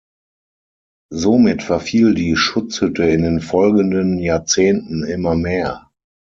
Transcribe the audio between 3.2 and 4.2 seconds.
den folgenden